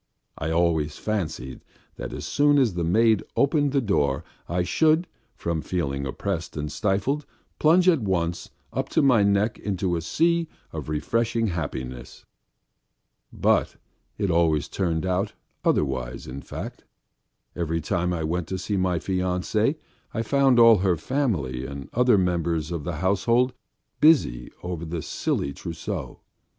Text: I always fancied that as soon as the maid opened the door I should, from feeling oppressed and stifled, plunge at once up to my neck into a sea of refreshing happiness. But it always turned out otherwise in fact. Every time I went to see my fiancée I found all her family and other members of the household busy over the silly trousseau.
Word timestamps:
I 0.35 0.49
always 0.49 0.97
fancied 0.97 1.63
that 1.97 2.11
as 2.11 2.25
soon 2.25 2.57
as 2.57 2.73
the 2.73 2.83
maid 2.83 3.21
opened 3.35 3.71
the 3.71 3.81
door 3.81 4.23
I 4.49 4.63
should, 4.63 5.05
from 5.35 5.61
feeling 5.61 6.07
oppressed 6.07 6.57
and 6.57 6.71
stifled, 6.71 7.27
plunge 7.59 7.87
at 7.87 8.01
once 8.01 8.49
up 8.73 8.89
to 8.89 9.03
my 9.03 9.21
neck 9.21 9.59
into 9.59 9.95
a 9.95 10.01
sea 10.01 10.49
of 10.73 10.89
refreshing 10.89 11.49
happiness. 11.49 12.25
But 13.31 13.75
it 14.17 14.31
always 14.31 14.67
turned 14.67 15.05
out 15.05 15.33
otherwise 15.63 16.25
in 16.25 16.41
fact. 16.41 16.83
Every 17.55 17.79
time 17.79 18.11
I 18.11 18.23
went 18.23 18.47
to 18.47 18.57
see 18.57 18.77
my 18.77 18.97
fiancée 18.97 19.75
I 20.15 20.23
found 20.23 20.57
all 20.57 20.77
her 20.79 20.97
family 20.97 21.63
and 21.67 21.89
other 21.93 22.17
members 22.17 22.71
of 22.71 22.85
the 22.85 22.95
household 23.05 23.53
busy 23.99 24.51
over 24.63 24.83
the 24.83 25.03
silly 25.03 25.53
trousseau. 25.53 26.21